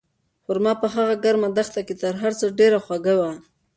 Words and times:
خورما 0.43 0.73
په 0.81 0.87
هغه 0.95 1.13
ګرمه 1.23 1.49
دښته 1.57 1.81
کې 1.87 1.95
تر 2.01 2.13
هر 2.21 2.31
څه 2.39 2.45
ډېره 2.59 2.79
خوږه 2.85 3.15
وه. 3.19 3.31